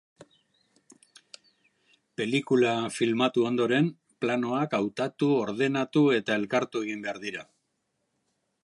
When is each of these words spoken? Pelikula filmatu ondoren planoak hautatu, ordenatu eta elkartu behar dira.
Pelikula 2.21 2.71
filmatu 2.95 3.45
ondoren 3.51 3.93
planoak 4.25 4.75
hautatu, 4.79 5.31
ordenatu 5.47 6.05
eta 6.21 6.41
elkartu 6.43 6.87
behar 6.91 7.23
dira. 7.29 7.47